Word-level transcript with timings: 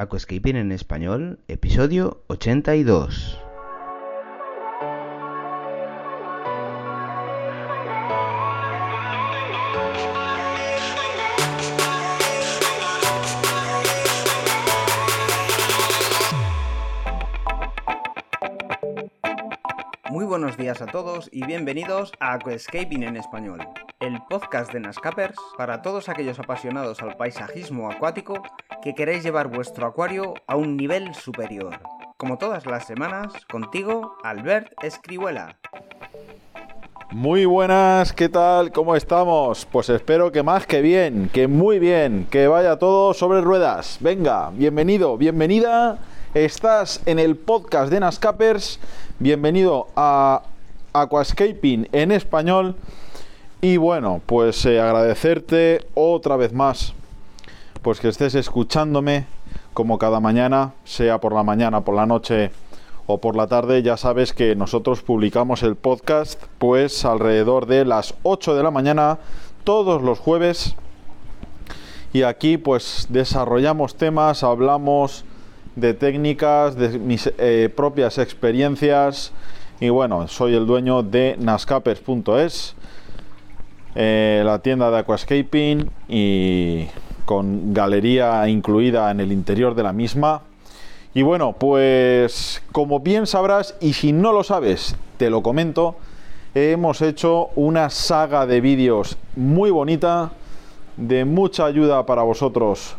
Aquascaping 0.00 0.56
en 0.56 0.72
español, 0.72 1.40
episodio 1.46 2.22
82. 2.28 3.38
Muy 20.08 20.24
buenos 20.24 20.56
días 20.56 20.80
a 20.80 20.86
todos 20.86 21.28
y 21.30 21.44
bienvenidos 21.44 22.12
a 22.20 22.32
Aquascaping 22.32 23.02
en 23.02 23.18
español, 23.18 23.60
el 24.00 24.18
podcast 24.30 24.72
de 24.72 24.80
Nascapers 24.80 25.36
para 25.58 25.82
todos 25.82 26.08
aquellos 26.08 26.38
apasionados 26.38 27.02
al 27.02 27.18
paisajismo 27.18 27.90
acuático 27.90 28.42
que 28.82 28.94
queréis 28.94 29.22
llevar 29.22 29.48
vuestro 29.48 29.86
acuario 29.86 30.34
a 30.46 30.56
un 30.56 30.76
nivel 30.76 31.14
superior. 31.14 31.80
Como 32.16 32.38
todas 32.38 32.66
las 32.66 32.86
semanas, 32.86 33.32
contigo, 33.50 34.16
Albert 34.22 34.72
Escribuela. 34.82 35.56
Muy 37.10 37.44
buenas, 37.44 38.12
¿qué 38.12 38.28
tal? 38.28 38.72
¿Cómo 38.72 38.96
estamos? 38.96 39.66
Pues 39.70 39.88
espero 39.90 40.32
que 40.32 40.42
más 40.42 40.66
que 40.66 40.80
bien, 40.80 41.28
que 41.32 41.48
muy 41.48 41.78
bien, 41.78 42.26
que 42.30 42.46
vaya 42.46 42.78
todo 42.78 43.12
sobre 43.14 43.40
ruedas. 43.40 43.98
Venga, 44.00 44.50
bienvenido, 44.50 45.18
bienvenida. 45.18 45.98
Estás 46.32 47.02
en 47.06 47.18
el 47.18 47.36
podcast 47.36 47.90
de 47.90 48.00
Nascapers. 48.00 48.78
Bienvenido 49.18 49.88
a 49.96 50.42
Aquascaping 50.92 51.88
en 51.92 52.12
español. 52.12 52.76
Y 53.60 53.76
bueno, 53.76 54.22
pues 54.24 54.64
eh, 54.64 54.80
agradecerte 54.80 55.86
otra 55.94 56.36
vez 56.36 56.52
más 56.52 56.94
pues 57.82 58.00
que 58.00 58.08
estés 58.08 58.34
escuchándome 58.34 59.26
como 59.72 59.98
cada 59.98 60.20
mañana, 60.20 60.74
sea 60.84 61.18
por 61.20 61.34
la 61.34 61.42
mañana, 61.42 61.80
por 61.82 61.94
la 61.94 62.06
noche 62.06 62.50
o 63.06 63.18
por 63.18 63.36
la 63.36 63.46
tarde, 63.46 63.82
ya 63.82 63.96
sabes 63.96 64.32
que 64.32 64.54
nosotros 64.54 65.02
publicamos 65.02 65.62
el 65.62 65.76
podcast 65.76 66.42
pues 66.58 67.04
alrededor 67.04 67.66
de 67.66 67.84
las 67.84 68.14
8 68.22 68.54
de 68.54 68.62
la 68.62 68.70
mañana 68.70 69.18
todos 69.64 70.02
los 70.02 70.18
jueves. 70.18 70.76
Y 72.12 72.22
aquí 72.22 72.58
pues 72.58 73.06
desarrollamos 73.08 73.94
temas, 73.94 74.42
hablamos 74.42 75.24
de 75.76 75.94
técnicas, 75.94 76.76
de 76.76 76.98
mis 76.98 77.32
eh, 77.38 77.72
propias 77.74 78.18
experiencias. 78.18 79.32
Y 79.80 79.88
bueno, 79.88 80.28
soy 80.28 80.54
el 80.54 80.66
dueño 80.66 81.02
de 81.02 81.36
nascapers.es, 81.38 82.74
eh, 83.94 84.42
la 84.44 84.58
tienda 84.58 84.90
de 84.90 84.98
aquascaping 84.98 85.90
y 86.08 86.86
con 87.30 87.72
galería 87.72 88.48
incluida 88.48 89.08
en 89.12 89.20
el 89.20 89.30
interior 89.30 89.76
de 89.76 89.84
la 89.84 89.92
misma. 89.92 90.42
Y 91.14 91.22
bueno, 91.22 91.52
pues 91.52 92.60
como 92.72 92.98
bien 92.98 93.28
sabrás, 93.28 93.76
y 93.80 93.92
si 93.92 94.10
no 94.12 94.32
lo 94.32 94.42
sabes, 94.42 94.96
te 95.16 95.30
lo 95.30 95.40
comento, 95.40 95.94
hemos 96.56 97.00
hecho 97.02 97.50
una 97.54 97.88
saga 97.88 98.46
de 98.46 98.60
vídeos 98.60 99.16
muy 99.36 99.70
bonita, 99.70 100.32
de 100.96 101.24
mucha 101.24 101.66
ayuda 101.66 102.04
para 102.04 102.24
vosotros, 102.24 102.96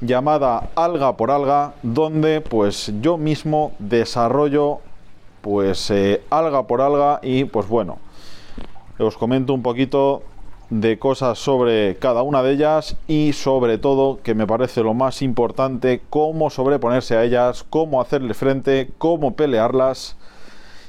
llamada 0.00 0.70
Alga 0.74 1.18
por 1.18 1.30
Alga, 1.30 1.74
donde 1.82 2.40
pues 2.40 2.90
yo 3.02 3.18
mismo 3.18 3.72
desarrollo 3.78 4.78
pues 5.42 5.90
eh, 5.90 6.22
alga 6.30 6.66
por 6.66 6.80
alga 6.80 7.20
y 7.22 7.44
pues 7.44 7.68
bueno, 7.68 7.98
os 8.98 9.14
comento 9.18 9.52
un 9.52 9.62
poquito 9.62 10.22
de 10.70 10.98
cosas 10.98 11.38
sobre 11.38 11.96
cada 11.96 12.22
una 12.22 12.42
de 12.42 12.52
ellas 12.52 12.96
y 13.06 13.32
sobre 13.32 13.78
todo, 13.78 14.20
que 14.22 14.34
me 14.34 14.46
parece 14.46 14.82
lo 14.82 14.94
más 14.94 15.22
importante, 15.22 16.02
cómo 16.10 16.50
sobreponerse 16.50 17.16
a 17.16 17.24
ellas, 17.24 17.64
cómo 17.68 18.00
hacerle 18.00 18.34
frente, 18.34 18.90
cómo 18.98 19.34
pelearlas 19.34 20.16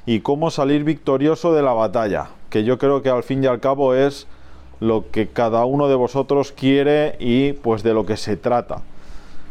y 0.06 0.22
cómo 0.22 0.50
salir 0.50 0.84
victorioso 0.84 1.54
de 1.54 1.62
la 1.62 1.74
batalla, 1.74 2.30
que 2.50 2.64
yo 2.64 2.78
creo 2.78 3.02
que 3.02 3.10
al 3.10 3.24
fin 3.24 3.44
y 3.44 3.48
al 3.48 3.60
cabo 3.60 3.94
es 3.94 4.28
lo 4.80 5.10
que 5.12 5.28
cada 5.28 5.66
uno 5.66 5.88
de 5.88 5.96
vosotros 5.96 6.52
quiere 6.52 7.16
y 7.20 7.54
pues 7.54 7.84
de 7.84 7.94
lo 7.94 8.06
que 8.06 8.18
se 8.18 8.36
trata. 8.36 8.82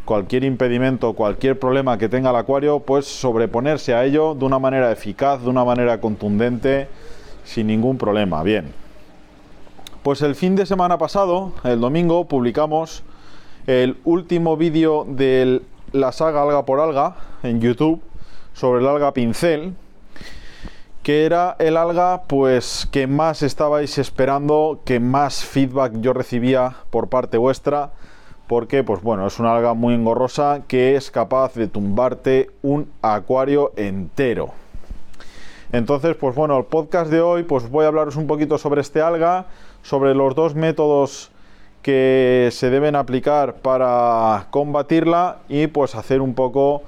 Cualquier 0.04 0.44
impedimento, 0.44 1.14
cualquier 1.14 1.58
problema 1.58 1.98
que 1.98 2.08
tenga 2.08 2.30
el 2.30 2.36
acuario, 2.36 2.80
pues 2.80 3.06
sobreponerse 3.06 3.92
a 3.92 4.04
ello 4.04 4.34
de 4.34 4.44
una 4.44 4.58
manera 4.58 4.92
eficaz, 4.92 5.42
de 5.42 5.50
una 5.50 5.64
manera 5.64 6.00
contundente, 6.00 6.88
sin 7.44 7.66
ningún 7.66 7.98
problema. 7.98 8.42
Bien, 8.44 8.72
pues 10.06 10.22
el 10.22 10.36
fin 10.36 10.54
de 10.54 10.66
semana 10.66 10.98
pasado, 10.98 11.50
el 11.64 11.80
domingo, 11.80 12.28
publicamos 12.28 13.02
el 13.66 13.96
último 14.04 14.56
vídeo 14.56 15.04
de 15.04 15.62
la 15.90 16.12
saga 16.12 16.42
Alga 16.42 16.64
por 16.64 16.78
Alga 16.78 17.16
en 17.42 17.60
YouTube 17.60 18.00
sobre 18.52 18.82
el 18.82 18.86
alga 18.86 19.12
pincel, 19.12 19.74
que 21.02 21.24
era 21.24 21.56
el 21.58 21.76
alga 21.76 22.22
pues 22.28 22.88
que 22.92 23.08
más 23.08 23.42
estabais 23.42 23.98
esperando, 23.98 24.78
que 24.84 25.00
más 25.00 25.44
feedback 25.44 25.94
yo 26.00 26.12
recibía 26.12 26.76
por 26.90 27.08
parte 27.08 27.36
vuestra, 27.36 27.90
porque 28.46 28.84
pues 28.84 29.02
bueno, 29.02 29.26
es 29.26 29.40
una 29.40 29.56
alga 29.56 29.74
muy 29.74 29.94
engorrosa 29.94 30.60
que 30.68 30.94
es 30.94 31.10
capaz 31.10 31.54
de 31.54 31.66
tumbarte 31.66 32.52
un 32.62 32.88
acuario 33.02 33.72
entero. 33.74 34.52
Entonces, 35.72 36.16
pues 36.16 36.34
bueno, 36.34 36.58
el 36.58 36.64
podcast 36.64 37.10
de 37.10 37.20
hoy 37.20 37.42
pues 37.42 37.68
voy 37.70 37.84
a 37.84 37.88
hablaros 37.88 38.16
un 38.16 38.26
poquito 38.26 38.58
sobre 38.58 38.80
este 38.80 39.00
alga, 39.00 39.46
sobre 39.82 40.14
los 40.14 40.34
dos 40.34 40.54
métodos 40.54 41.30
que 41.82 42.48
se 42.52 42.70
deben 42.70 42.96
aplicar 42.96 43.54
para 43.56 44.46
combatirla 44.50 45.38
y 45.48 45.66
pues 45.66 45.94
hacer 45.94 46.20
un 46.20 46.34
poco 46.34 46.82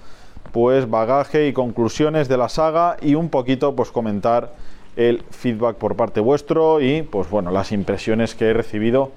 pues 0.53 0.88
bagaje 0.88 1.47
y 1.47 1.53
conclusiones 1.53 2.28
de 2.28 2.37
la 2.37 2.49
saga 2.49 2.97
y 3.00 3.15
un 3.15 3.28
poquito 3.28 3.77
pues 3.77 3.91
comentar 3.91 4.55
el 4.97 5.22
feedback 5.31 5.77
por 5.77 5.94
parte 5.94 6.21
vuestro 6.21 6.81
y 6.81 7.03
pues 7.03 7.31
bueno 7.31 7.50
las 7.50 7.71
impresiones 7.71 8.34
que 8.34 8.47
he 8.47 8.53
recibido 8.53 9.12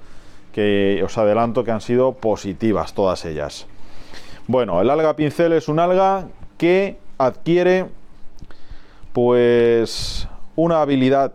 que 0.52 1.02
os 1.04 1.18
adelanto 1.18 1.64
que 1.64 1.70
han 1.70 1.80
sido 1.80 2.12
positivas 2.12 2.94
todas 2.94 3.24
ellas. 3.24 3.66
Bueno, 4.46 4.80
el 4.80 4.90
alga 4.90 5.16
pincel 5.16 5.52
es 5.52 5.68
un 5.68 5.78
alga 5.78 6.26
que 6.58 6.98
adquiere 7.18 7.86
pues 9.12 10.28
una 10.56 10.80
habilidad 10.80 11.32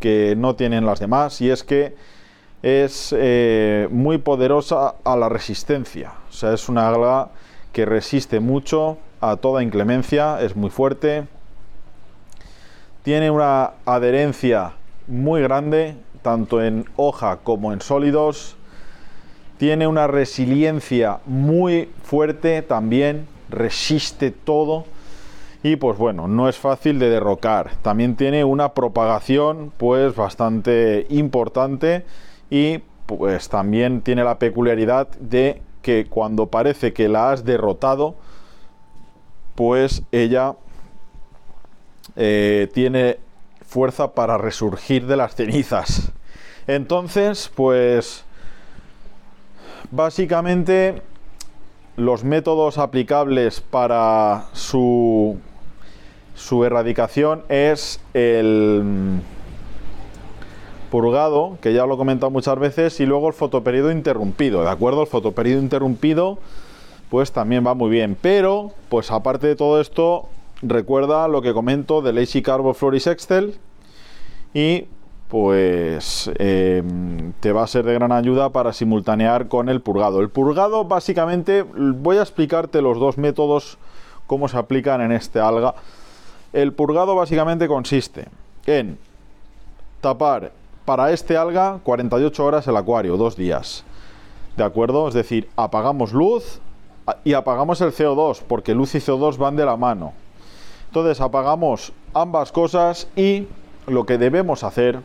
que 0.00 0.34
no 0.36 0.54
tienen 0.56 0.86
las 0.86 1.00
demás 1.00 1.40
y 1.40 1.50
es 1.50 1.64
que 1.64 1.94
es 2.62 3.14
eh, 3.16 3.88
muy 3.90 4.18
poderosa 4.18 4.96
a 5.04 5.16
la 5.16 5.28
resistencia. 5.28 6.12
O 6.28 6.32
sea, 6.32 6.52
es 6.52 6.68
una 6.68 6.88
alga 6.88 7.30
que 7.72 7.84
resiste 7.84 8.40
mucho 8.40 8.98
a 9.20 9.36
toda 9.36 9.62
inclemencia, 9.62 10.40
es 10.40 10.56
muy 10.56 10.70
fuerte, 10.70 11.26
tiene 13.02 13.30
una 13.30 13.72
adherencia 13.84 14.72
muy 15.06 15.40
grande, 15.42 15.96
tanto 16.22 16.62
en 16.62 16.84
hoja 16.96 17.38
como 17.42 17.72
en 17.72 17.80
sólidos, 17.80 18.56
tiene 19.58 19.86
una 19.86 20.06
resiliencia 20.06 21.18
muy 21.26 21.90
fuerte 22.02 22.62
también, 22.62 23.26
resiste 23.50 24.30
todo 24.30 24.84
y 25.62 25.76
pues 25.76 25.98
bueno, 25.98 26.28
no 26.28 26.48
es 26.48 26.56
fácil 26.56 26.98
de 26.98 27.10
derrocar. 27.10 27.72
También 27.82 28.16
tiene 28.16 28.44
una 28.44 28.74
propagación 28.74 29.72
pues 29.76 30.14
bastante 30.14 31.06
importante 31.10 32.04
y 32.50 32.78
pues 33.06 33.48
también 33.48 34.02
tiene 34.02 34.22
la 34.22 34.38
peculiaridad 34.38 35.08
de 35.18 35.62
que 35.82 36.06
cuando 36.06 36.46
parece 36.46 36.92
que 36.92 37.08
la 37.08 37.32
has 37.32 37.44
derrotado, 37.44 38.14
pues 39.54 40.02
ella 40.12 40.54
eh, 42.16 42.68
tiene 42.72 43.18
fuerza 43.66 44.12
para 44.12 44.38
resurgir 44.38 45.06
de 45.06 45.16
las 45.16 45.34
cenizas. 45.34 46.12
Entonces, 46.66 47.50
pues 47.54 48.24
básicamente 49.90 51.02
los 51.96 52.22
métodos 52.22 52.78
aplicables 52.78 53.60
para 53.60 54.46
su 54.52 55.38
su 56.48 56.64
erradicación 56.64 57.42
es 57.50 58.00
el 58.14 58.80
mm, 58.82 59.18
purgado, 60.90 61.58
que 61.60 61.74
ya 61.74 61.84
lo 61.84 61.94
he 61.94 61.96
comentado 61.98 62.30
muchas 62.30 62.58
veces, 62.58 62.98
y 63.00 63.06
luego 63.06 63.28
el 63.28 63.34
fotoperiodo 63.34 63.92
interrumpido, 63.92 64.62
¿de 64.62 64.70
acuerdo? 64.70 65.02
El 65.02 65.08
fotoperiodo 65.08 65.60
interrumpido, 65.60 66.38
pues 67.10 67.32
también 67.32 67.66
va 67.66 67.74
muy 67.74 67.90
bien. 67.90 68.16
Pero, 68.18 68.72
pues 68.88 69.10
aparte 69.10 69.46
de 69.46 69.56
todo 69.56 69.78
esto, 69.78 70.30
recuerda 70.62 71.28
lo 71.28 71.42
que 71.42 71.52
comento 71.52 72.00
de 72.00 72.14
Lazy 72.14 72.40
Carbo 72.40 72.72
Floris 72.72 73.06
Excel 73.08 73.58
y 74.54 74.86
pues 75.28 76.30
em, 76.38 77.34
te 77.40 77.52
va 77.52 77.64
a 77.64 77.66
ser 77.66 77.84
de 77.84 77.92
gran 77.92 78.12
ayuda 78.12 78.48
para 78.48 78.72
simultanear 78.72 79.48
con 79.48 79.68
el 79.68 79.82
purgado. 79.82 80.22
El 80.22 80.30
purgado 80.30 80.86
básicamente 80.86 81.62
voy 81.62 82.16
a 82.16 82.22
explicarte 82.22 82.80
los 82.80 82.98
dos 82.98 83.18
métodos 83.18 83.76
cómo 84.26 84.48
se 84.48 84.56
aplican 84.56 85.02
en 85.02 85.12
este 85.12 85.40
alga 85.40 85.74
el 86.52 86.72
purgado 86.72 87.14
básicamente 87.14 87.68
consiste 87.68 88.26
en 88.66 88.98
tapar 90.00 90.52
para 90.84 91.12
este 91.12 91.36
alga 91.36 91.80
48 91.82 92.44
horas 92.44 92.66
el 92.66 92.76
acuario, 92.76 93.16
dos 93.16 93.36
días. 93.36 93.84
¿De 94.56 94.64
acuerdo? 94.64 95.08
Es 95.08 95.14
decir, 95.14 95.48
apagamos 95.56 96.12
luz, 96.12 96.60
y 97.24 97.34
apagamos 97.34 97.80
el 97.80 97.92
CO2, 97.92 98.42
porque 98.46 98.74
luz 98.74 98.94
y 98.94 98.98
CO2 98.98 99.36
van 99.38 99.56
de 99.56 99.64
la 99.64 99.76
mano. 99.76 100.12
Entonces 100.86 101.20
apagamos 101.20 101.92
ambas 102.14 102.52
cosas 102.52 103.08
y 103.16 103.46
lo 103.86 104.04
que 104.06 104.18
debemos 104.18 104.64
hacer 104.64 105.00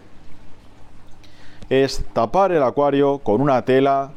es 1.69 2.03
tapar 2.13 2.51
el 2.51 2.63
acuario 2.63 3.19
con 3.19 3.41
una 3.41 3.63
tela, 3.63 4.11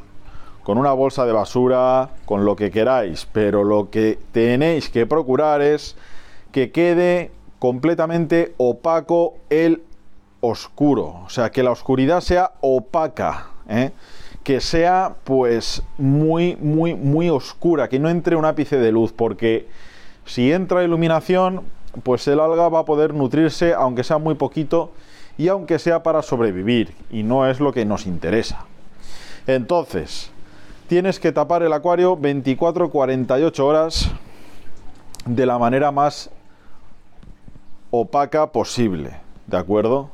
con 0.63 0.79
una 0.79 0.93
bolsa 0.93 1.27
de 1.27 1.33
basura, 1.33 2.11
con 2.25 2.45
lo 2.45 2.57
que 2.57 2.71
queráis, 2.71 3.27
pero 3.33 3.63
lo 3.63 3.91
que 3.91 4.19
tenéis 4.33 4.89
que 4.91 5.07
procurar 5.07 5.63
es 5.63 5.97
que 6.57 6.71
quede 6.71 7.33
completamente 7.59 8.55
opaco 8.57 9.35
el 9.51 9.83
oscuro, 10.41 11.21
o 11.27 11.29
sea, 11.29 11.51
que 11.51 11.63
la 11.63 11.71
oscuridad 11.71 12.23
sea 12.23 12.53
opaca, 12.63 13.49
¿eh? 13.69 13.91
que 14.43 14.63
sea 14.63 15.17
pues 15.25 15.83
muy, 15.99 16.57
muy, 16.57 16.95
muy 16.95 17.29
oscura, 17.29 17.91
que 17.91 17.99
no 17.99 18.09
entre 18.09 18.37
un 18.37 18.47
ápice 18.47 18.79
de 18.79 18.91
luz, 18.91 19.13
porque 19.13 19.69
si 20.25 20.51
entra 20.51 20.83
iluminación, 20.83 21.61
pues 22.03 22.27
el 22.27 22.41
alga 22.41 22.71
va 22.71 22.79
a 22.79 22.85
poder 22.87 23.13
nutrirse, 23.13 23.75
aunque 23.75 24.03
sea 24.03 24.17
muy 24.17 24.35
poquito, 24.35 24.93
y 25.37 25.49
aunque 25.49 25.79
sea 25.79 26.03
para 26.03 26.23
sobrevivir, 26.23 26.95
y 27.11 27.23
no 27.23 27.47
es 27.47 27.61
lo 27.61 27.75
que 27.75 27.85
nos 27.85 28.07
interesa. 28.07 28.65
Entonces, 29.47 30.31
tienes 30.89 31.21
que 31.21 31.33
tapar 31.33 31.63
el 31.63 31.75
acuario 31.75 32.17
24-48 32.17 33.59
horas 33.59 34.11
de 35.27 35.45
la 35.45 35.59
manera 35.59 35.91
más 35.91 36.31
opaca 38.01 38.53
posible, 38.53 39.17
¿de 39.47 39.57
acuerdo? 39.57 40.11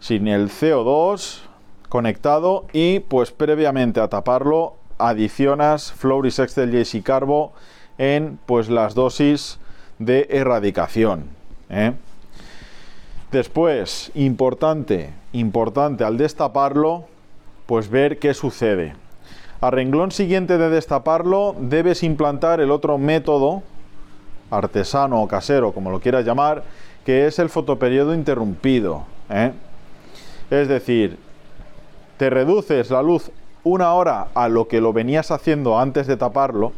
Sin 0.00 0.28
el 0.28 0.50
CO2 0.50 1.40
conectado 1.88 2.66
y 2.72 3.00
pues 3.00 3.30
previamente 3.30 4.00
a 4.00 4.08
taparlo 4.08 4.74
adicionas 4.98 5.92
Floris 5.92 6.38
Excel 6.38 6.74
y 6.74 7.02
Carbo 7.02 7.52
en 7.98 8.38
pues 8.46 8.68
las 8.68 8.94
dosis 8.94 9.58
de 9.98 10.26
erradicación. 10.30 11.24
¿eh? 11.70 11.92
Después, 13.32 14.12
importante, 14.14 15.10
importante 15.32 16.04
al 16.04 16.16
destaparlo, 16.16 17.04
pues 17.66 17.88
ver 17.88 18.18
qué 18.18 18.34
sucede. 18.34 18.94
A 19.60 19.70
renglón 19.70 20.12
siguiente 20.12 20.58
de 20.58 20.70
destaparlo, 20.70 21.54
debes 21.58 22.02
implantar 22.02 22.60
el 22.60 22.70
otro 22.70 22.98
método, 22.98 23.62
artesano 24.50 25.22
o 25.22 25.28
casero, 25.28 25.72
como 25.72 25.90
lo 25.90 26.00
quieras 26.00 26.24
llamar, 26.24 26.62
que 27.04 27.26
es 27.26 27.38
el 27.38 27.48
fotoperiodo 27.48 28.14
interrumpido. 28.14 29.04
¿eh? 29.30 29.52
Es 30.50 30.68
decir, 30.68 31.18
te 32.16 32.30
reduces 32.30 32.90
la 32.90 33.02
luz 33.02 33.30
una 33.64 33.92
hora 33.94 34.28
a 34.34 34.48
lo 34.48 34.68
que 34.68 34.80
lo 34.80 34.92
venías 34.92 35.30
haciendo 35.30 35.78
antes 35.78 36.06
de 36.06 36.16
taparlo 36.16 36.72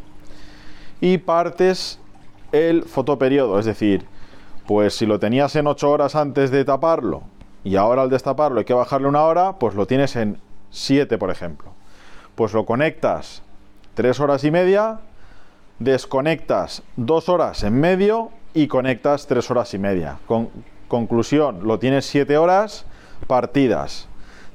y 1.00 1.18
partes 1.18 1.98
el 2.52 2.84
fotoperiodo, 2.84 3.58
es 3.58 3.66
decir, 3.66 4.06
pues 4.66 4.94
si 4.94 5.06
lo 5.06 5.18
tenías 5.18 5.54
en 5.56 5.66
8 5.66 5.90
horas 5.90 6.14
antes 6.16 6.50
de 6.50 6.64
taparlo 6.64 7.22
y 7.64 7.76
ahora 7.76 8.02
al 8.02 8.10
destaparlo 8.10 8.58
hay 8.58 8.64
que 8.64 8.74
bajarle 8.74 9.08
una 9.08 9.22
hora, 9.24 9.58
pues 9.58 9.74
lo 9.74 9.86
tienes 9.86 10.16
en 10.16 10.38
7, 10.70 11.18
por 11.18 11.30
ejemplo. 11.30 11.72
Pues 12.34 12.52
lo 12.52 12.64
conectas 12.64 13.42
3 13.94 14.20
horas 14.20 14.44
y 14.44 14.50
media, 14.50 15.00
desconectas 15.78 16.82
2 16.96 17.28
horas 17.28 17.62
en 17.62 17.78
medio 17.78 18.30
y 18.54 18.66
conectas 18.66 19.26
3 19.26 19.50
horas 19.50 19.74
y 19.74 19.78
media. 19.78 20.18
Con 20.26 20.50
conclusión, 20.88 21.66
lo 21.66 21.78
tienes 21.78 22.06
7 22.06 22.36
horas 22.36 22.86
partidas. 23.26 24.08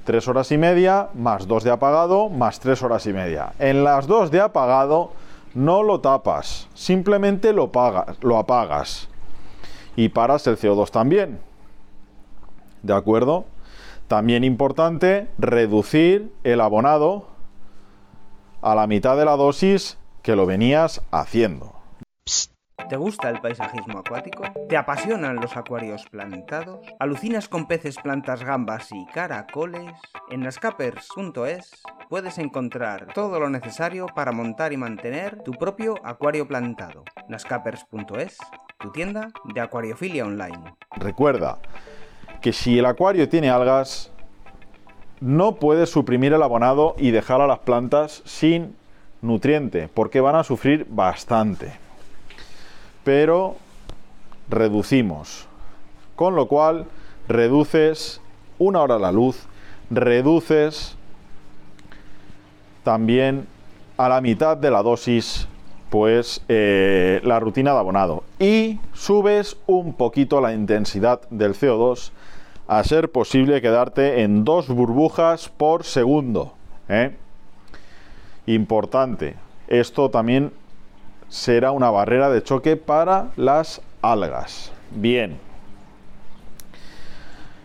3 0.04 0.28
horas 0.28 0.52
y 0.52 0.58
media 0.58 1.10
más 1.14 1.48
2 1.48 1.64
de 1.64 1.72
apagado 1.72 2.30
más 2.30 2.60
3 2.60 2.81
horas 2.84 3.06
y 3.08 3.14
media. 3.14 3.54
En 3.60 3.84
las 3.84 4.08
2 4.08 4.31
de 4.31 4.42
apagado 4.42 5.12
no 5.54 5.84
lo 5.84 6.02
tapas, 6.02 6.68
simplemente 6.74 7.54
lo, 7.54 7.72
lo 8.22 8.38
apagas 8.38 9.08
y 9.96 10.10
paras 10.10 10.46
el 10.48 10.58
CO2 10.58 10.90
también. 10.90 11.40
¿De 12.81 12.94
acuerdo? 12.94 13.46
También 14.08 14.44
importante 14.44 15.30
reducir 15.38 16.34
el 16.44 16.60
abonado 16.60 17.28
a 18.62 18.75
la 18.75 18.88
mitad 18.88 19.16
de 19.16 19.25
la 19.25 19.38
dosis 19.38 19.98
que 20.24 20.36
lo 20.36 20.46
venías 20.46 21.02
haciendo. 21.12 21.74
¿Te 22.90 22.98
gusta 22.98 23.30
el 23.30 23.40
paisajismo 23.40 24.00
acuático? 24.00 24.44
¿Te 24.68 24.78
apasionan 24.78 25.36
los 25.36 25.56
acuarios 25.56 26.06
plantados? 26.10 26.86
¿Alucinas 27.00 27.48
con 27.48 27.68
peces, 27.68 27.98
plantas, 27.98 28.44
gambas 28.44 28.90
y 28.92 29.06
caracoles? 29.14 29.94
En 30.30 30.42
nascapers.es 30.42 31.72
puedes 32.10 32.38
encontrar 32.38 33.14
todo 33.14 33.40
lo 33.40 33.50
necesario 33.50 34.08
para 34.08 34.31
montar 34.31 34.74
y 34.74 34.78
mantener 34.78 35.42
tu 35.44 35.52
propio 35.52 35.96
acuario 36.04 36.48
plantado. 36.48 37.04
nascapers.es, 37.30 38.38
tu 38.80 38.92
tienda 38.92 39.30
de 39.54 39.62
acuariofilia 39.62 40.25
online. 40.25 40.75
Recuerda 40.96 41.60
que 42.42 42.54
si 42.54 42.80
el 42.80 42.86
acuario 42.86 43.30
tiene 43.30 43.50
algas, 43.50 44.12
no 45.20 45.56
puedes 45.56 45.90
suprimir 45.90 46.34
el 46.34 46.44
abonado 46.44 46.96
y 46.98 47.12
dejar 47.12 47.40
a 47.40 47.48
las 47.48 47.60
plantas 47.60 48.22
sin 48.25 48.75
nutriente, 49.24 49.90
porque 49.92 50.22
van 50.22 50.36
a 50.36 50.44
sufrir 50.44 50.86
bastante 50.88 51.84
pero 53.04 53.56
reducimos. 54.50 55.48
Con 56.16 56.36
lo 56.36 56.48
cual, 56.48 56.86
reduces 57.28 58.22
una 58.60 58.81
hora 58.81 59.00
la 59.00 59.12
luz, 59.12 59.48
reduces 59.90 60.96
también 62.84 63.48
a 63.98 64.10
la 64.10 64.22
mitad 64.22 64.58
de 64.58 64.72
la 64.72 64.84
dosis 64.84 65.48
pues 65.90 66.44
eh, 66.48 67.22
la 67.24 67.40
rutina 67.40 67.72
de 67.74 67.78
abonado 67.78 68.24
y 68.40 68.80
subes 68.94 69.58
un 69.68 69.94
poquito 69.94 70.42
la 70.42 70.52
intensidad 70.52 71.22
del 71.30 71.54
CO2 71.54 72.12
a 72.68 72.84
ser 72.84 73.12
posible 73.12 73.62
quedarte 73.62 74.24
en 74.24 74.44
dos 74.44 74.70
burbujas 74.70 75.50
por 75.50 75.84
segundo. 75.84 76.54
¿eh? 76.90 77.16
Importante. 78.45 79.36
Esto 79.68 80.10
también 80.10 80.51
será 81.30 81.72
una 81.72 81.90
barrera 81.90 82.30
de 82.30 82.44
choque 82.44 82.75
para 82.75 83.30
las 83.38 83.81
algas. 84.01 84.72
Bien. 84.92 85.40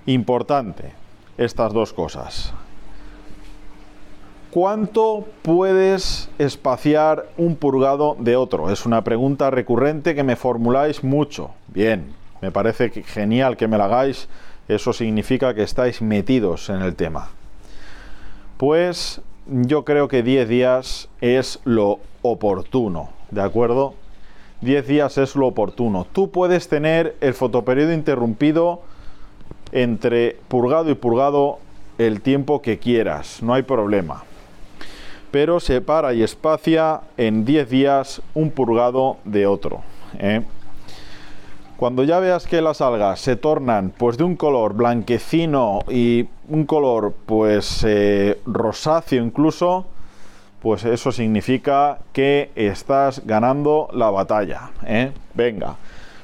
Importante 0.07 0.93
estas 1.37 1.73
dos 1.73 1.93
cosas. 1.93 2.53
¿Cuánto 4.51 5.27
puedes 5.43 6.31
espaciar 6.39 7.27
un 7.37 7.57
purgado 7.57 8.17
de 8.19 8.35
otro? 8.35 8.71
Es 8.71 8.87
una 8.87 9.05
pregunta 9.05 9.51
recurrente 9.51 10.15
que 10.15 10.25
me 10.25 10.37
formuláis 10.37 11.05
mucho. 11.05 11.51
Bien, 11.67 12.15
me 12.41 12.51
parece 12.51 12.91
genial 12.91 13.59
que 13.59 13.69
me 13.69 13.77
la 13.77 13.85
hagáis. 13.85 14.29
Eso 14.67 14.95
significa 14.95 15.53
que 15.53 15.63
estáis 15.63 16.01
metidos 16.01 16.71
en 16.71 16.81
el 16.81 16.97
tema. 16.97 17.29
Pues 18.57 19.21
yo 19.49 19.85
creo 19.85 20.09
que 20.09 20.23
10 20.23 20.49
días 20.49 21.09
es 21.21 21.61
lo 21.65 21.99
oportuno. 22.23 23.19
¿de 23.31 23.43
acuerdo? 23.43 23.95
10 24.61 24.87
días 24.87 25.19
es 25.19 25.37
lo 25.37 25.47
oportuno. 25.47 26.07
Tú 26.11 26.31
puedes 26.31 26.69
tener 26.69 27.17
el 27.21 27.35
fotoperiodo 27.35 27.93
interrumpido 27.93 28.83
entre 29.73 30.37
purgado 30.49 30.91
y 30.91 30.95
purgado 30.95 31.59
el 31.99 32.21
tiempo 32.21 32.63
que 32.63 32.79
quieras, 32.79 33.43
no 33.43 33.55
hay 33.55 33.63
problema. 33.63 34.25
Pero 35.31 35.61
separa 35.61 36.15
y 36.15 36.23
espacia 36.23 37.03
en 37.17 37.45
10 37.45 37.69
días 37.69 38.23
un 38.35 38.51
purgado 38.51 39.19
de 39.25 39.47
otro. 39.47 39.83
¿eh? 40.19 40.43
Cuando 41.79 42.03
ya 42.03 42.19
veas 42.19 42.45
que 42.45 42.61
las 42.61 42.81
algas 42.81 43.21
se 43.21 43.37
tornan 43.37 43.93
pues 43.97 44.19
de 44.19 44.25
un 44.25 44.35
color 44.35 44.75
blanquecino 44.75 45.79
y 45.89 46.27
un 46.49 46.67
color 46.67 47.15
pues 47.25 47.85
eh, 47.87 48.41
rosáceo 48.47 49.23
incluso, 49.23 49.87
pues 50.61 50.85
eso 50.85 51.13
significa 51.13 52.01
que 52.13 52.51
estás 52.57 53.25
ganando 53.25 53.89
la 53.93 54.11
batalla. 54.11 54.73
¿eh? 54.85 55.13
Venga. 55.35 55.77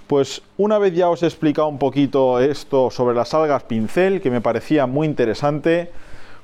Pues 0.09 0.43
una 0.59 0.79
vez 0.79 0.93
ya 0.93 1.09
os 1.09 1.23
he 1.23 1.27
explicado 1.27 1.69
un 1.69 1.79
poquito 1.79 2.41
esto 2.41 2.91
sobre 2.91 3.15
las 3.15 3.33
algas 3.33 3.63
pincel, 3.63 4.21
que 4.21 4.33
me 4.33 4.41
parecía 4.41 4.89
muy 4.89 5.07
interesante, 5.07 5.89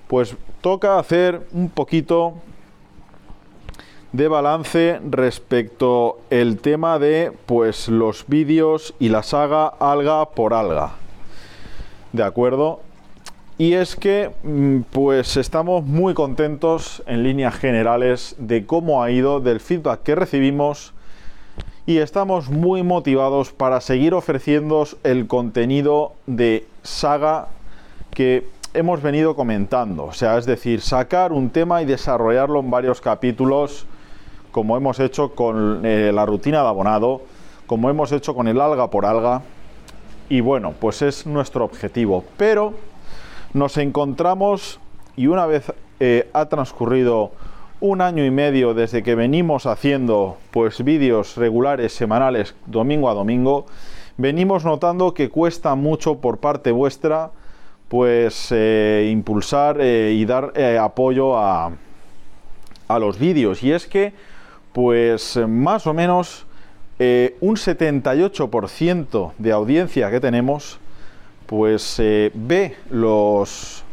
pues 0.07 0.37
toca 0.61 1.01
hacer 1.01 1.49
un 1.51 1.69
poquito 1.69 2.35
de 4.13 4.29
balance 4.29 5.01
respecto 5.09 6.19
el 6.31 6.59
tema 6.59 6.99
de 6.99 7.33
pues 7.47 7.89
los 7.89 8.25
vídeos 8.27 8.95
y 8.99 9.09
la 9.09 9.23
saga 9.23 9.67
alga 9.67 10.31
por 10.31 10.55
alga. 10.55 10.93
¿De 12.13 12.23
acuerdo? 12.23 12.81
Y 13.57 13.75
es 13.75 13.95
que 13.95 14.31
mm, 14.43 14.81
pues 14.91 15.37
estamos 15.37 15.85
muy 15.85 16.15
contentos 16.15 17.03
en 17.07 17.23
líneas 17.23 17.55
generales 17.55 18.35
de 18.39 18.67
cómo 18.67 19.03
ha 19.03 19.11
ido, 19.11 19.41
del 19.41 19.61
feedback 19.61 20.03
que 20.03 20.15
recibimos 20.15 20.93
y 21.87 21.99
estamos 21.99 22.49
muy 22.49 22.83
motivados 22.83 23.53
para 23.53 23.81
seguir 23.81 24.15
ofreciendo 24.15 24.87
el 25.05 25.27
contenido 25.27 26.15
de 26.27 26.67
saga 26.83 27.49
que 28.13 28.47
hemos 28.75 29.03
venido 29.03 29.37
comentando. 29.37 30.05
O 30.05 30.13
sea, 30.13 30.39
es 30.39 30.47
decir, 30.47 30.81
sacar 30.81 31.33
un 31.33 31.51
tema 31.51 31.83
y 31.83 31.85
desarrollarlo 31.85 32.61
en 32.61 32.71
varios 32.71 33.01
capítulos 33.01 33.87
como 34.51 34.77
hemos 34.77 35.01
hecho 35.01 35.35
con 35.35 35.83
eh, 35.85 36.11
la 36.13 36.27
rutina 36.27 36.63
de 36.63 36.69
abonado, 36.69 37.23
como 37.67 37.91
hemos 37.91 38.13
hecho 38.13 38.35
con 38.35 38.49
el 38.49 38.61
alga 38.61 38.91
por 38.91 39.07
alga. 39.07 39.43
Y 40.29 40.41
bueno, 40.41 40.75
pues 40.79 41.03
es 41.03 41.27
nuestro 41.27 41.65
objetivo. 41.65 42.25
Pero 42.37 42.75
nos 43.53 43.77
encontramos 43.77 44.81
y 45.17 45.27
una 45.27 45.47
vez 45.47 45.73
eh, 45.99 46.29
ha 46.33 46.47
transcurrido 46.47 47.33
un 47.81 48.01
año 48.01 48.25
y 48.25 48.31
medio 48.31 48.75
desde 48.75 49.03
que 49.03 49.15
venimos 49.15 49.67
haciendo 49.67 50.37
pues 50.51 50.85
vídeos 50.85 51.37
regulares 51.37 51.93
semanales 51.93 52.55
domingo 52.67 53.09
a 53.09 53.15
domingo, 53.15 53.67
venimos 54.19 54.65
notando 54.65 55.15
que 55.15 55.31
cuesta 55.31 55.75
mucho 55.75 56.17
por 56.17 56.39
parte 56.39 56.73
vuestra 56.73 57.31
pues 57.89 58.49
eh, 58.53 59.09
impulsar 59.11 59.81
y 59.81 60.25
dar 60.25 60.53
apoyo 60.79 61.37
a, 61.37 61.73
a 62.87 62.99
los 62.99 63.19
vídeos. 63.19 63.63
Y 63.63 63.73
es 63.73 63.87
que 63.87 64.13
pues 64.73 65.39
más 65.49 65.87
o 65.87 65.95
menos 65.95 66.47
un 66.99 67.57
78% 67.57 69.33
de 69.39 69.53
audiencia 69.53 70.11
que 70.11 70.21
tenemos 70.21 70.79
pues 71.47 71.97
ve 71.99 72.77
los 72.91 73.85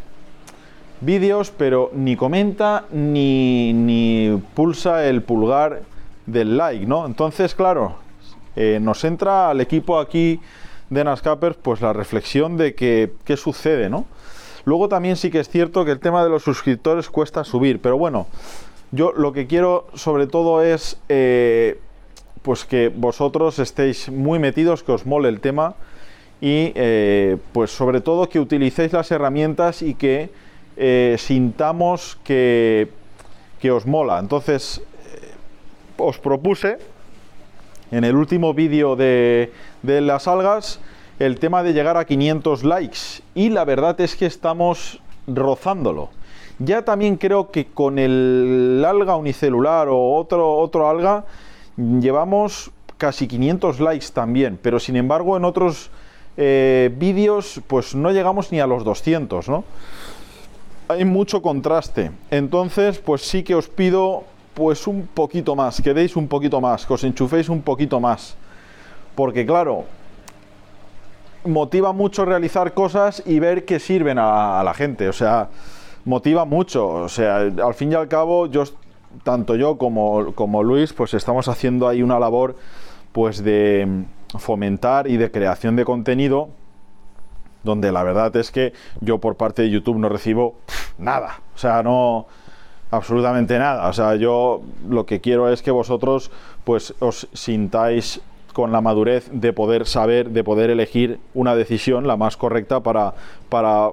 vídeos, 1.02 1.52
pero 1.56 1.92
ni 1.94 2.16
comenta 2.16 2.86
ni, 2.92 3.74
ni, 3.74 4.42
pulsa 4.54 5.06
el 5.06 5.22
pulgar 5.22 5.84
del 6.26 6.58
like, 6.58 6.86
¿no? 6.86 7.06
Entonces, 7.06 7.54
claro, 7.56 7.96
eh, 8.56 8.80
nos 8.82 9.04
entra 9.04 9.50
al 9.50 9.62
equipo 9.62 10.00
aquí 10.00 10.40
de 10.90 11.04
Nascapers 11.04 11.58
pues 11.62 11.82
la 11.82 11.94
reflexión 11.94 12.58
de 12.58 12.74
que 12.74 13.14
qué 13.24 13.38
sucede, 13.38 13.90
¿no? 13.90 14.06
Luego 14.66 14.90
también 14.90 15.16
sí 15.16 15.30
que 15.30 15.40
es 15.40 15.50
cierto 15.50 15.86
que 15.86 15.92
el 15.92 16.00
tema 16.00 16.24
de 16.24 16.30
los 16.30 16.44
suscriptores 16.44 17.10
cuesta 17.10 17.44
subir, 17.44 17.80
pero 17.82 17.98
bueno, 17.98 18.28
yo 18.92 19.12
lo 19.12 19.34
que 19.34 19.48
quiero 19.48 19.88
sobre 19.94 20.28
todo 20.28 20.62
es 20.62 21.00
eh, 21.10 21.80
pues 22.42 22.66
que 22.66 22.90
vosotros 22.90 23.60
estéis 23.60 24.10
muy 24.10 24.40
metidos, 24.40 24.84
que 24.84 24.94
os 24.94 25.06
mole 25.06 25.30
el 25.30 25.42
tema 25.42 25.76
y 26.40 26.72
eh, 26.76 27.38
pues 27.52 27.72
sobre 27.72 28.00
todo 28.00 28.30
que 28.30 28.40
utilicéis 28.40 28.94
las 28.94 29.12
herramientas 29.12 29.82
y 29.82 29.96
que 29.96 30.30
eh, 30.78 31.16
sintamos 31.18 32.18
que, 32.24 32.90
que, 33.60 33.72
os 33.72 33.86
mola. 33.86 34.20
Entonces, 34.20 34.82
os 35.98 36.20
propuse 36.20 36.78
en 37.92 38.04
el 38.04 38.16
último 38.16 38.54
vídeo 38.54 38.96
de, 38.96 39.52
de 39.82 40.02
las 40.02 40.28
algas 40.28 40.80
el 41.20 41.40
tema 41.40 41.64
de 41.64 41.74
llegar 41.74 41.98
a 41.98 42.06
500 42.06 42.64
likes 42.64 43.00
y 43.34 43.50
la 43.50 43.66
verdad 43.66 44.00
es 44.00 44.16
que 44.16 44.28
estamos 44.28 45.02
rozándolo. 45.26 46.10
Ya 46.60 46.84
también 46.84 47.18
creo 47.18 47.52
que 47.52 47.68
con 47.68 48.00
el 48.00 48.84
alga 48.88 49.16
unicelular 49.16 49.88
o 49.90 50.16
otro, 50.16 50.56
otro 50.56 50.90
alga 50.90 51.26
llevamos 51.78 52.72
casi 52.98 53.28
500 53.28 53.80
likes 53.80 54.08
también, 54.14 54.58
pero 54.62 54.80
sin 54.80 54.96
embargo 54.96 55.38
en 55.38 55.46
otros 55.46 55.92
eh, 56.36 56.92
vídeos 56.98 57.62
pues 57.68 57.94
no 57.94 58.12
llegamos 58.12 58.52
ni 58.52 58.60
a 58.60 58.66
los 58.66 58.84
200, 58.84 59.50
¿no? 59.50 59.64
hay 60.88 61.06
mucho 61.06 61.42
contraste. 61.42 62.12
Entonces, 62.32 63.00
pues 63.00 63.22
sí 63.22 63.44
que 63.44 63.56
os 63.56 63.68
pido 63.68 64.24
pues 64.54 64.88
un 64.88 65.08
poquito 65.08 65.56
más, 65.56 65.82
que 65.82 65.94
deis 65.94 66.16
un 66.16 66.28
poquito 66.28 66.60
más, 66.62 66.86
que 66.86 66.94
os 66.94 67.04
enchuféis 67.04 67.50
un 67.50 67.62
poquito 67.62 68.00
más. 68.00 68.36
Porque 69.16 69.46
claro, 69.46 69.86
motiva 71.46 71.94
mucho 71.94 72.26
realizar 72.26 72.74
cosas 72.74 73.22
y 73.26 73.40
ver 73.40 73.66
que 73.66 73.80
sirven 73.80 74.18
a, 74.20 74.62
la 74.64 74.74
gente. 74.74 75.10
O 75.10 75.14
sea, 75.14 75.50
motiva 76.08 76.46
mucho. 76.46 76.88
O 76.88 77.10
sea, 77.10 77.38
al 77.38 77.74
fin 77.76 77.92
y 77.92 77.96
al 77.96 78.08
cabo, 78.08 78.48
yo, 78.48 78.64
tanto 79.24 79.56
yo 79.56 79.78
como, 79.78 80.34
como 80.34 80.64
Luis, 80.64 80.94
pues 80.94 81.14
estamos 81.14 81.48
haciendo 81.48 81.88
ahí 81.88 82.02
una 82.02 82.20
labor 82.20 82.56
pues 83.12 83.44
de 83.44 84.06
fomentar 84.38 85.08
y 85.08 85.18
de 85.18 85.32
creación 85.32 85.76
de 85.76 85.86
contenido 85.86 86.50
donde 87.64 87.92
la 87.92 88.04
verdad 88.04 88.36
es 88.36 88.52
que 88.52 88.74
yo 89.02 89.18
por 89.18 89.36
parte 89.36 89.64
de 89.64 89.70
YouTube 89.70 89.98
no 89.98 90.10
recibo 90.10 90.56
nada, 90.98 91.42
o 91.54 91.58
sea, 91.58 91.84
no 91.84 92.28
absolutamente 92.92 93.60
nada, 93.60 93.90
o 93.90 93.94
sea, 93.94 94.16
yo 94.16 94.62
lo 94.88 95.06
que 95.06 95.20
quiero 95.20 95.52
es 95.52 95.62
que 95.62 95.72
vosotros 95.72 96.32
pues 96.64 96.94
os 97.00 97.28
sintáis 97.34 98.22
con 98.54 98.72
la 98.72 98.82
madurez 98.82 99.30
de 99.32 99.52
poder 99.54 99.86
saber, 99.86 100.30
de 100.30 100.44
poder 100.44 100.70
elegir 100.70 101.20
una 101.34 101.56
decisión 101.56 102.08
la 102.08 102.16
más 102.16 102.38
correcta 102.38 102.80
para, 102.80 103.14
para 103.50 103.92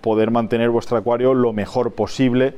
poder 0.00 0.30
mantener 0.30 0.70
vuestro 0.70 0.96
acuario 0.96 1.34
lo 1.34 1.52
mejor 1.52 1.92
posible 1.92 2.54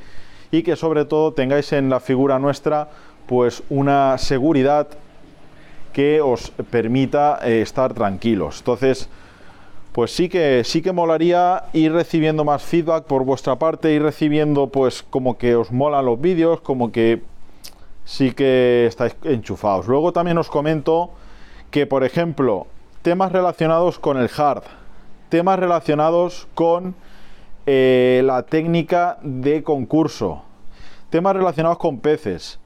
y 0.50 0.62
que 0.62 0.76
sobre 0.76 1.04
todo 1.04 1.32
tengáis 1.32 1.72
en 1.72 1.90
la 1.90 2.00
figura 2.00 2.38
nuestra 2.38 2.88
pues 3.26 3.62
una 3.68 4.16
seguridad 4.18 4.88
que 5.92 6.20
os 6.20 6.50
permita 6.70 7.40
eh, 7.42 7.60
estar 7.60 7.92
tranquilos. 7.92 8.58
Entonces, 8.60 9.08
pues 9.92 10.14
sí 10.14 10.28
que 10.28 10.62
sí 10.64 10.80
que 10.80 10.92
molaría 10.92 11.64
ir 11.72 11.92
recibiendo 11.92 12.44
más 12.44 12.62
feedback 12.62 13.04
por 13.04 13.24
vuestra 13.24 13.56
parte, 13.56 13.92
ir 13.92 14.02
recibiendo 14.02 14.68
pues 14.68 15.02
como 15.02 15.36
que 15.36 15.56
os 15.56 15.72
molan 15.72 16.06
los 16.06 16.20
vídeos, 16.20 16.60
como 16.60 16.92
que 16.92 17.22
sí 18.04 18.32
que 18.32 18.86
estáis 18.86 19.16
enchufados. 19.24 19.86
Luego 19.88 20.12
también 20.12 20.38
os 20.38 20.48
comento 20.48 21.10
que, 21.70 21.86
por 21.86 22.04
ejemplo, 22.04 22.66
temas 23.02 23.32
relacionados 23.32 23.98
con 23.98 24.16
el 24.16 24.30
hard, 24.34 24.62
temas 25.28 25.58
relacionados 25.58 26.46
con 26.54 26.94
eh, 27.70 28.22
la 28.24 28.44
técnica 28.44 29.18
de 29.20 29.62
concurso, 29.62 30.42
temas 31.10 31.36
relacionados 31.36 31.76
con 31.76 31.98
peces. 32.00 32.58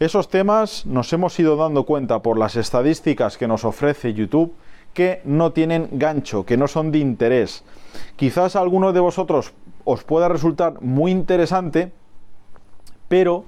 Esos 0.00 0.28
temas 0.28 0.84
nos 0.84 1.12
hemos 1.12 1.38
ido 1.38 1.54
dando 1.54 1.84
cuenta 1.84 2.22
por 2.22 2.36
las 2.36 2.56
estadísticas 2.56 3.38
que 3.38 3.46
nos 3.46 3.64
ofrece 3.64 4.14
YouTube 4.14 4.52
que 4.94 5.20
no 5.24 5.52
tienen 5.52 5.90
gancho, 5.92 6.44
que 6.44 6.56
no 6.56 6.66
son 6.66 6.90
de 6.90 6.98
interés. 6.98 7.62
Quizás 8.16 8.56
a 8.56 8.60
alguno 8.62 8.92
de 8.92 8.98
vosotros 8.98 9.52
os 9.84 10.02
pueda 10.02 10.28
resultar 10.28 10.82
muy 10.82 11.12
interesante, 11.12 11.92
pero 13.06 13.44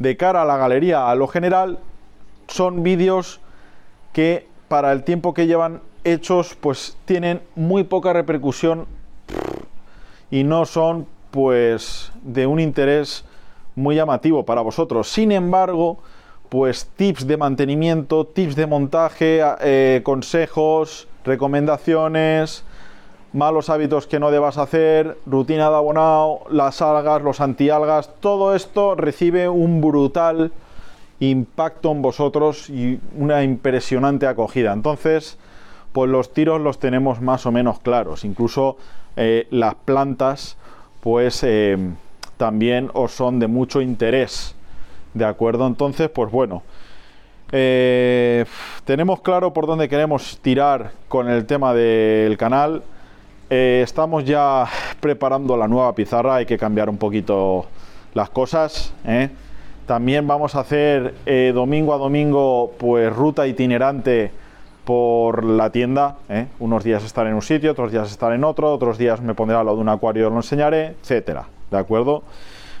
de 0.00 0.16
cara 0.16 0.42
a 0.42 0.44
la 0.44 0.56
galería, 0.56 1.08
a 1.08 1.14
lo 1.14 1.28
general, 1.28 1.78
son 2.48 2.82
vídeos 2.82 3.40
que 4.12 4.48
para 4.66 4.90
el 4.90 5.04
tiempo 5.04 5.34
que 5.34 5.46
llevan 5.46 5.82
hechos, 6.02 6.56
pues 6.60 6.96
tienen 7.04 7.42
muy 7.54 7.84
poca 7.84 8.12
repercusión 8.12 8.88
y 10.32 10.42
no 10.42 10.64
son 10.64 11.06
pues 11.30 12.10
de 12.22 12.46
un 12.46 12.58
interés 12.58 13.24
muy 13.76 13.94
llamativo 13.94 14.44
para 14.44 14.62
vosotros. 14.62 15.08
Sin 15.08 15.30
embargo, 15.30 15.98
pues 16.48 16.86
tips 16.96 17.26
de 17.26 17.36
mantenimiento, 17.36 18.26
tips 18.26 18.56
de 18.56 18.66
montaje, 18.66 19.42
eh, 19.60 20.00
consejos, 20.02 21.06
recomendaciones, 21.24 22.64
malos 23.34 23.68
hábitos 23.68 24.06
que 24.06 24.18
no 24.18 24.30
debas 24.30 24.56
hacer, 24.56 25.18
rutina 25.26 25.68
de 25.68 25.76
abonado, 25.76 26.40
las 26.50 26.80
algas, 26.80 27.22
los 27.22 27.40
antialgas, 27.40 28.10
todo 28.20 28.54
esto 28.54 28.94
recibe 28.94 29.50
un 29.50 29.82
brutal 29.82 30.50
impacto 31.20 31.92
en 31.92 32.00
vosotros 32.00 32.70
y 32.70 32.98
una 33.16 33.42
impresionante 33.42 34.26
acogida. 34.26 34.72
Entonces, 34.72 35.38
pues 35.92 36.10
los 36.10 36.32
tiros 36.32 36.60
los 36.60 36.78
tenemos 36.78 37.20
más 37.20 37.44
o 37.44 37.52
menos 37.52 37.80
claros. 37.80 38.24
Incluso 38.24 38.78
eh, 39.16 39.46
las 39.50 39.74
plantas, 39.74 40.56
pues 41.00 41.42
eh, 41.42 41.76
también 42.36 42.90
os 42.94 43.12
son 43.12 43.38
de 43.38 43.46
mucho 43.46 43.80
interés. 43.80 44.54
¿De 45.14 45.24
acuerdo? 45.24 45.66
Entonces, 45.66 46.08
pues 46.08 46.30
bueno. 46.30 46.62
Eh, 47.54 48.46
tenemos 48.86 49.20
claro 49.20 49.52
por 49.52 49.66
dónde 49.66 49.88
queremos 49.88 50.38
tirar 50.40 50.92
con 51.08 51.28
el 51.28 51.44
tema 51.44 51.74
del 51.74 52.36
canal. 52.38 52.82
Estamos 53.50 54.24
ya 54.24 54.66
preparando 55.00 55.58
la 55.58 55.68
nueva 55.68 55.94
pizarra, 55.94 56.36
hay 56.36 56.46
que 56.46 56.56
cambiar 56.56 56.88
un 56.88 56.96
poquito 56.96 57.66
las 58.14 58.30
cosas. 58.30 58.94
También 59.86 60.26
vamos 60.26 60.54
a 60.54 60.60
hacer 60.60 61.14
domingo 61.52 61.92
a 61.92 61.98
domingo, 61.98 62.72
pues 62.78 63.14
ruta 63.14 63.46
itinerante 63.46 64.30
por 64.84 65.44
la 65.44 65.70
tienda. 65.70 66.16
Unos 66.58 66.84
días 66.84 67.04
estar 67.04 67.26
en 67.26 67.34
un 67.34 67.42
sitio, 67.42 67.72
otros 67.72 67.92
días 67.92 68.10
estar 68.10 68.32
en 68.32 68.44
otro, 68.44 68.72
otros 68.72 68.98
días 68.98 69.20
me 69.20 69.34
pondré 69.34 69.56
a 69.56 69.62
lo 69.62 69.74
de 69.74 69.80
un 69.80 69.88
acuario, 69.88 70.30
lo 70.30 70.36
enseñaré, 70.36 70.96
etcétera. 71.02 71.46
¿De 71.70 71.78
acuerdo? 71.78 72.22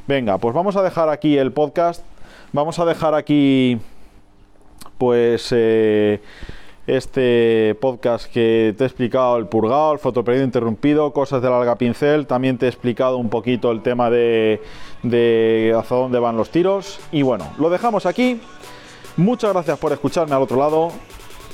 Venga, 0.06 0.38
pues 0.38 0.54
vamos 0.54 0.76
a 0.76 0.82
dejar 0.82 1.08
aquí 1.08 1.38
el 1.38 1.52
podcast 1.52 2.02
Vamos 2.54 2.78
a 2.78 2.84
dejar 2.84 3.14
aquí, 3.14 3.78
pues, 4.98 5.48
eh, 5.52 6.20
este 6.86 7.74
podcast 7.80 8.30
que 8.30 8.74
te 8.76 8.84
he 8.84 8.86
explicado, 8.86 9.38
el 9.38 9.46
purgado, 9.46 9.94
el 9.94 9.98
fotoperiodo 9.98 10.44
interrumpido, 10.44 11.14
cosas 11.14 11.40
del 11.40 11.50
alga 11.50 11.76
pincel. 11.76 12.26
También 12.26 12.58
te 12.58 12.66
he 12.66 12.68
explicado 12.68 13.16
un 13.16 13.30
poquito 13.30 13.70
el 13.70 13.80
tema 13.80 14.10
de, 14.10 14.60
de 15.02 15.74
hacia 15.74 15.96
dónde 15.96 16.18
van 16.18 16.36
los 16.36 16.50
tiros. 16.50 17.00
Y 17.10 17.22
bueno, 17.22 17.50
lo 17.58 17.70
dejamos 17.70 18.04
aquí. 18.04 18.38
Muchas 19.16 19.54
gracias 19.54 19.78
por 19.78 19.92
escucharme 19.92 20.34
al 20.34 20.42
otro 20.42 20.58
lado. 20.58 20.92